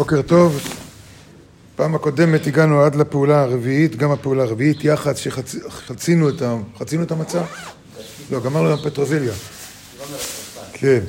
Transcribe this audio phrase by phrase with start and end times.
[0.00, 0.60] בוקר טוב.
[1.76, 6.56] פעם הקודמת הגענו עד לפעולה הרביעית, גם הפעולה הרביעית, יח"צ שחצינו את, ה...
[6.78, 7.42] חצינו את המצע?
[8.30, 9.32] לא, גמרנו עם פטרוזיליה.
[10.72, 11.00] כן,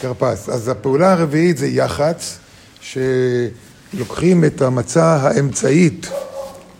[0.00, 0.48] כרפס.
[0.48, 2.38] אז הפעולה הרביעית זה יח"צ,
[2.80, 6.10] שלוקחים את המצע האמצעית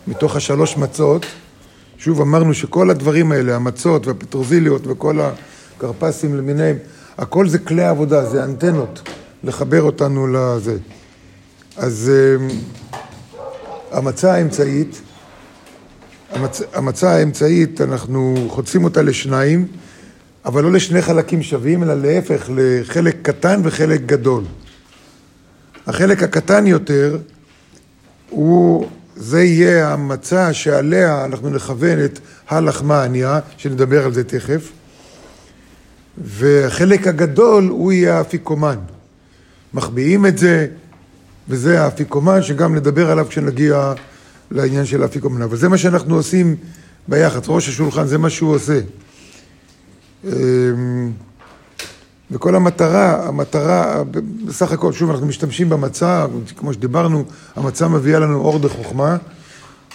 [0.07, 1.25] מתוך השלוש מצות.
[1.97, 5.19] שוב אמרנו שכל הדברים האלה, המצות והפטרוזיליות וכל
[5.77, 6.77] הכרפסים למיניהם,
[7.17, 9.09] הכל זה כלי עבודה, זה אנטנות
[9.43, 10.77] לחבר אותנו לזה.
[11.79, 12.47] אז אמ,
[13.91, 15.01] המצה האמצעית,
[16.31, 16.61] המצ...
[16.73, 19.67] המצה האמצעית, אנחנו חוצים אותה לשניים,
[20.45, 24.43] אבל לא לשני חלקים שווים, אלא להפך, לחלק קטן וחלק גדול.
[25.87, 27.17] החלק הקטן יותר,
[28.29, 34.71] הוא, זה יהיה המצה שעליה אנחנו נכוון את הלחמה הענייה, שנדבר על זה תכף,
[36.17, 38.77] והחלק הגדול הוא יהיה האפיקומן.
[39.73, 40.67] מחביאים את זה,
[41.49, 43.93] וזה האפיקומן, שגם נדבר עליו כשנגיע
[44.51, 45.41] לעניין של האפיקומן.
[45.41, 46.55] אבל זה מה שאנחנו עושים
[47.07, 48.79] ביחד, ראש השולחן, זה מה שהוא עושה.
[50.25, 50.31] אמ,
[52.31, 54.03] וכל המטרה, המטרה,
[54.45, 56.25] בסך הכל, שוב, אנחנו משתמשים במצה,
[56.57, 57.23] כמו שדיברנו,
[57.55, 59.17] המצה מביאה לנו אור דחוכמה,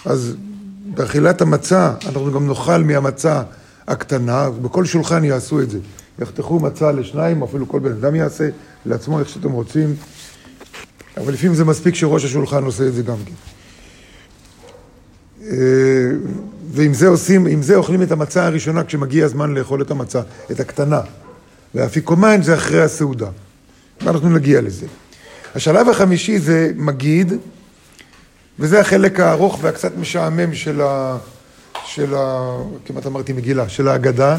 [0.05, 0.35] אז
[0.85, 3.41] באכילת המצה, אנחנו גם נאכל מהמצה
[3.87, 5.79] הקטנה, בכל שולחן יעשו את זה.
[6.19, 8.49] יחתכו מצה לשניים, אפילו כל בן אדם יעשה
[8.85, 9.95] לעצמו איך שאתם רוצים.
[11.17, 13.33] אבל לפעמים זה מספיק שראש השולחן עושה את זה גם כן.
[15.43, 16.11] אה,
[16.71, 20.59] ועם זה עושים, עם זה אוכלים את המצה הראשונה כשמגיע הזמן לאכול את המצה, את
[20.59, 21.01] הקטנה.
[21.75, 23.29] והאפיקומן זה אחרי הסעודה.
[24.01, 24.85] ואנחנו נגיע לזה.
[25.55, 27.33] השלב החמישי זה מגיד,
[28.59, 31.17] וזה החלק הארוך והקצת משעמם של ה...
[31.85, 32.57] של ה...
[32.85, 34.37] כמעט אמרתי מגילה, של ההגדה.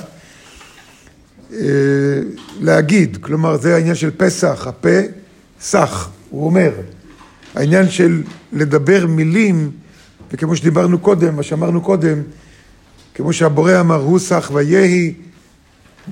[1.53, 1.59] אה,
[2.61, 4.99] להגיד, כלומר זה העניין של פסח, הפה,
[5.61, 6.11] סח.
[6.31, 6.71] הוא אומר,
[7.55, 9.71] העניין של לדבר מילים,
[10.33, 12.23] וכמו שדיברנו קודם, מה שאמרנו קודם,
[13.15, 15.15] כמו שהבורא אמר, הוא סך ויהי,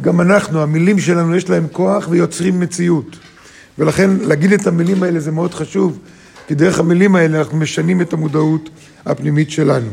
[0.00, 3.16] גם אנחנו, המילים שלנו יש להם כוח ויוצרים מציאות.
[3.78, 5.99] ולכן להגיד את המילים האלה זה מאוד חשוב,
[6.47, 8.71] כי דרך המילים האלה אנחנו משנים את המודעות
[9.06, 9.91] הפנימית שלנו.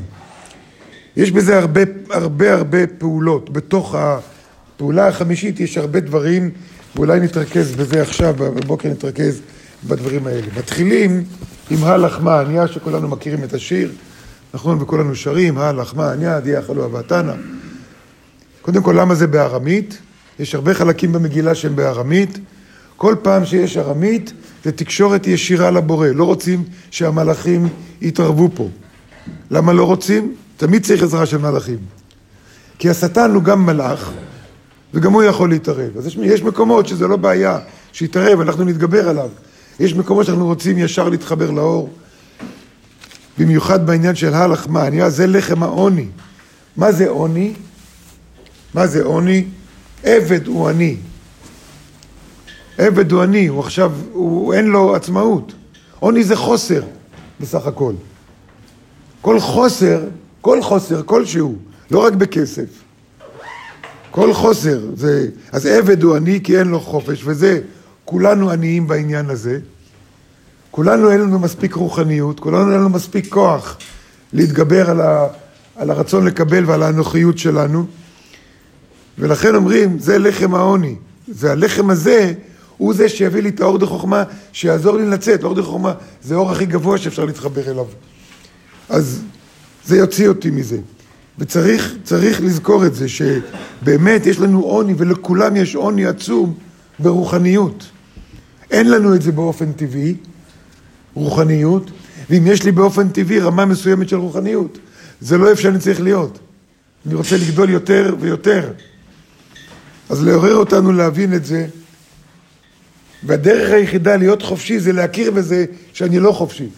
[1.17, 3.49] יש בזה הרבה הרבה הרבה פעולות.
[3.49, 6.49] בתוך הפעולה החמישית יש הרבה דברים,
[6.95, 9.41] ואולי נתרכז בזה עכשיו, בבוקר נתרכז
[9.87, 10.47] בדברים האלה.
[10.57, 11.23] מתחילים
[11.69, 13.91] עם הלחמה עניה, שכולנו מכירים את השיר,
[14.53, 14.81] נכון?
[14.81, 17.33] וכולנו שרים, הלחמה עניה, דיה חלוה ועתנה.
[18.61, 19.97] קודם כל, למה זה בארמית?
[20.39, 22.39] יש הרבה חלקים במגילה שהם בארמית.
[22.97, 26.07] כל פעם שיש ארמית, זה תקשורת ישירה לבורא.
[26.07, 27.67] לא רוצים שהמלאכים
[28.01, 28.69] יתערבו פה.
[29.51, 30.35] למה לא רוצים?
[30.57, 31.77] תמיד צריך עזרה של מלאכים.
[32.79, 34.11] כי השטן הוא גם מלאך,
[34.93, 35.97] וגם הוא יכול להתערב.
[35.97, 37.59] אז יש, יש מקומות שזה לא בעיה
[37.91, 39.29] שיתערב, אנחנו נתגבר עליו.
[39.79, 41.89] יש מקומות שאנחנו רוצים ישר להתחבר לאור,
[43.37, 46.07] במיוחד בעניין של הלחמה, אני אומר, זה לחם העוני.
[46.77, 47.53] מה זה עוני?
[48.73, 49.45] מה זה עוני?
[50.03, 50.95] עבד הוא עני.
[52.77, 55.53] עבד הוא עני, הוא עכשיו, הוא, אין לו עצמאות.
[55.99, 56.81] עוני זה חוסר,
[57.39, 57.93] בסך הכל.
[59.21, 60.03] כל חוסר,
[60.41, 61.55] כל חוסר, כלשהו,
[61.91, 62.65] לא רק בכסף.
[64.11, 67.61] כל חוסר, זה, אז עבד הוא עני כי אין לו חופש, וזה
[68.05, 69.59] כולנו עניים בעניין הזה.
[70.71, 73.77] כולנו אין לנו מספיק רוחניות, כולנו אין לנו מספיק כוח
[74.33, 75.27] להתגבר על, ה,
[75.75, 77.85] על הרצון לקבל ועל האנוכיות שלנו.
[79.19, 80.95] ולכן אומרים, זה לחם העוני.
[81.27, 82.33] והלחם הזה
[82.77, 85.43] הוא זה שיביא לי את האור דחוכמה, שיעזור לי לצאת.
[85.43, 87.85] האור דחוכמה זה האור הכי גבוה שאפשר להתחבר אליו.
[88.89, 89.21] אז
[89.85, 90.77] זה יוציא אותי מזה.
[91.39, 96.57] וצריך לזכור את זה, שבאמת יש לנו עוני, ולכולם יש עוני עצום
[96.99, 97.89] ברוחניות.
[98.71, 100.15] אין לנו את זה באופן טבעי,
[101.13, 101.91] רוחניות,
[102.29, 104.77] ואם יש לי באופן טבעי רמה מסוימת של רוחניות,
[105.21, 106.39] זה לא איפה שאני צריך להיות.
[107.05, 108.71] אני רוצה לגדול יותר ויותר.
[110.09, 111.67] אז לעורר אותנו להבין את זה,
[113.23, 116.69] והדרך היחידה להיות חופשי זה להכיר בזה שאני לא חופשי.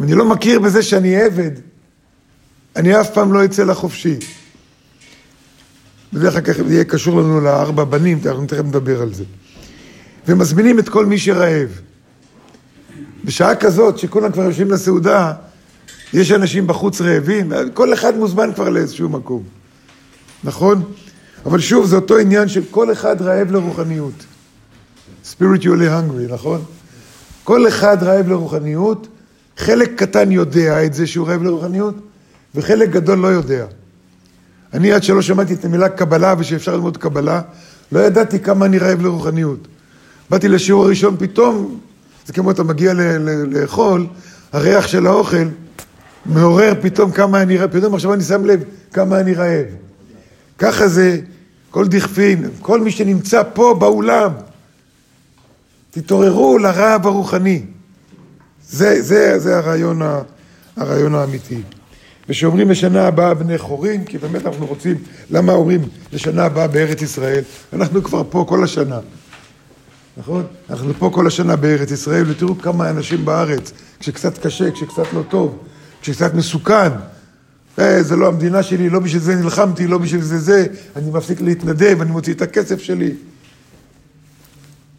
[0.00, 1.50] אני לא מכיר בזה שאני עבד,
[2.80, 4.16] אני אף פעם לא אצא לחופשי.
[6.12, 9.24] בדרך כלל זה יהיה קשור לנו לארבע בנים, אנחנו תכף נדבר על זה.
[10.28, 11.80] ומזמינים את כל מי שרעב.
[13.24, 15.32] בשעה כזאת, שכולם כבר יושבים לסעודה,
[16.12, 19.42] יש אנשים בחוץ רעבים, כל אחד מוזמן כבר לאיזשהו מקום,
[20.44, 20.92] נכון?
[21.46, 24.24] אבל שוב, זה אותו עניין של כל אחד רעב לרוחניות.
[25.24, 26.64] spiritually hungry, נכון?
[27.44, 29.08] כל אחד רעב לרוחניות,
[29.56, 31.94] חלק קטן יודע את זה שהוא רעב לרוחניות,
[32.54, 33.66] וחלק גדול לא יודע.
[34.72, 37.40] אני עד שלא שמעתי את המילה קבלה ושאפשר ללמוד קבלה,
[37.92, 39.68] לא ידעתי כמה אני רעב לרוחניות.
[40.30, 41.80] באתי לשיעור הראשון, פתאום
[42.26, 42.92] זה כמו אתה מגיע
[43.46, 44.06] לאכול,
[44.52, 45.46] הריח של האוכל
[46.26, 48.62] מעורר פתאום כמה אני רעב, פתאום עכשיו אני שם לב
[48.92, 49.66] כמה אני רעב.
[50.58, 51.20] ככה זה
[51.70, 54.32] כל דכפין, כל מי שנמצא פה באולם,
[55.90, 57.62] תתעוררו לרעב הרוחני.
[58.68, 60.02] זה, זה, זה הרעיון,
[60.76, 61.62] הרעיון האמיתי.
[62.28, 64.96] ושאומרים לשנה הבאה בני חורים, כי באמת אנחנו רוצים,
[65.30, 65.80] למה אומרים
[66.12, 67.42] לשנה הבאה בארץ ישראל?
[67.72, 68.98] אנחנו כבר פה כל השנה,
[70.16, 70.46] נכון?
[70.70, 75.58] אנחנו פה כל השנה בארץ ישראל, ותראו כמה אנשים בארץ, כשקצת קשה, כשקצת לא טוב,
[76.02, 76.90] כשקצת מסוכן,
[77.78, 80.66] אה, זה לא המדינה שלי, לא בשביל זה נלחמתי, לא בשביל זה זה,
[80.96, 83.14] אני מפסיק להתנדב, אני מוציא את הכסף שלי.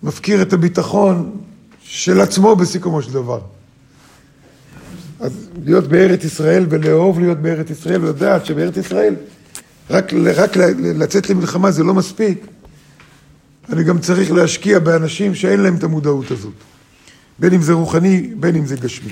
[0.04, 1.32] מפקיר את הביטחון
[1.84, 3.40] של עצמו בסיכומו של דבר.
[5.22, 5.32] אז
[5.66, 9.16] להיות בארץ ישראל ולאהוב להיות בארץ ישראל ולדעת שבארץ ישראל
[9.90, 12.46] רק, רק לצאת למלחמה זה לא מספיק.
[13.70, 16.54] אני גם צריך להשקיע באנשים שאין להם את המודעות הזאת.
[17.40, 19.10] בין אם זה רוחני, בין אם זה גשמי.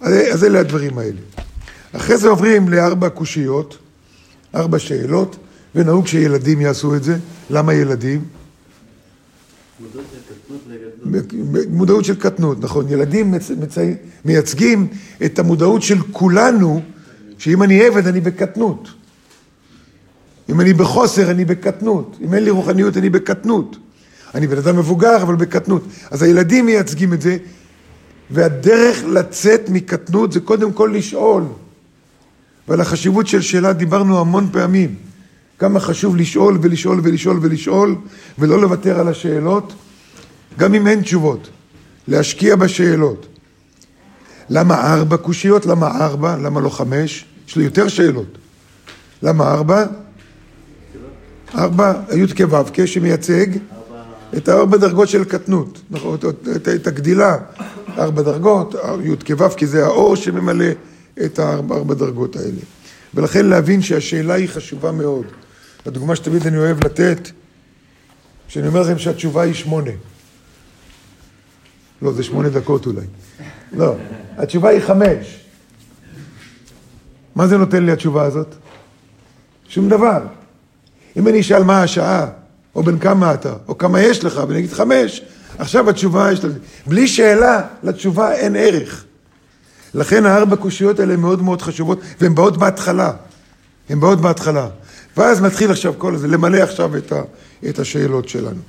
[0.00, 1.20] אז אלה הדברים האלה.
[1.92, 3.78] אחרי זה עוברים לארבע קושיות,
[4.54, 5.36] ארבע שאלות,
[5.74, 7.18] ונהוג שילדים יעשו את זה.
[7.50, 8.24] למה ילדים?
[11.70, 12.88] מודעות של קטנות, נכון.
[12.88, 13.34] ילדים
[14.24, 14.86] מייצגים
[15.24, 16.82] את המודעות של כולנו,
[17.38, 18.88] שאם אני עבד אני בקטנות.
[20.48, 22.16] אם אני בחוסר אני בקטנות.
[22.20, 23.76] אם אין לי רוחניות אני בקטנות.
[24.34, 25.82] אני בן אדם מבוגר אבל בקטנות.
[26.10, 27.36] אז הילדים מייצגים את זה,
[28.30, 31.42] והדרך לצאת מקטנות זה קודם כל לשאול.
[32.68, 34.94] ועל החשיבות של שאלה דיברנו המון פעמים.
[35.58, 37.94] כמה חשוב לשאול ולשאול ולשאול ולשאול,
[38.38, 39.72] ולא לוותר על השאלות,
[40.58, 41.48] גם אם אין תשובות.
[42.08, 43.26] להשקיע בשאלות.
[44.50, 45.66] למה ארבע קושיות?
[45.66, 46.36] למה ארבע?
[46.36, 47.24] למה לא חמש?
[47.48, 48.38] יש לי יותר שאלות.
[49.22, 49.84] למה ארבע?
[51.54, 53.46] ארבע, י' כו' שמייצג
[54.36, 56.18] את הארבע דרגות של קטנות, נכון,
[56.74, 57.36] את הגדילה,
[57.98, 58.74] ארבע דרגות,
[59.04, 60.64] י' כו' כי זה האור שממלא
[61.24, 62.60] את הארבע דרגות האלה.
[63.14, 65.24] ולכן להבין שהשאלה היא חשובה מאוד.
[65.86, 67.30] הדוגמה שתמיד אני אוהב לתת,
[68.48, 69.90] שאני אומר לכם שהתשובה היא שמונה.
[72.02, 73.06] לא, זה שמונה דקות אולי.
[73.72, 73.94] לא,
[74.36, 75.44] התשובה היא חמש.
[77.34, 78.54] מה זה נותן לי התשובה הזאת?
[79.68, 80.22] שום דבר.
[81.16, 82.26] אם אני אשאל מה השעה,
[82.74, 85.22] או בן כמה אתה, או כמה יש לך, ואני אגיד חמש,
[85.58, 86.58] עכשיו התשובה יש לזה.
[86.86, 89.04] בלי שאלה, לתשובה אין ערך.
[89.94, 93.12] לכן הארבע קושיות האלה מאוד מאוד חשובות, והן באות בהתחלה.
[93.88, 94.68] הן באות בהתחלה.
[95.16, 97.22] ואז מתחיל עכשיו כל זה, למלא עכשיו את, ה,
[97.68, 98.60] את השאלות שלנו.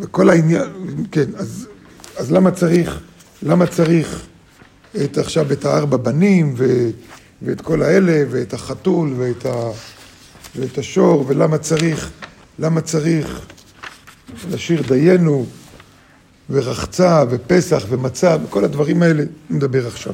[0.00, 0.66] וכל העניין,
[1.10, 1.66] כן, אז,
[2.16, 3.00] אז למה צריך,
[3.42, 4.26] למה צריך
[5.04, 6.90] את עכשיו את הארבע בנים ו,
[7.42, 9.70] ואת כל האלה ואת החתול ואת, ה,
[10.56, 12.10] ואת השור ולמה צריך,
[12.58, 13.40] למה צריך
[14.50, 15.46] לשיר דיינו
[16.50, 20.12] ורחצה ופסח ומצה וכל הדברים האלה נדבר עכשיו.